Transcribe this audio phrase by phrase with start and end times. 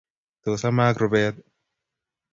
[0.47, 1.35] Tos, amak rubet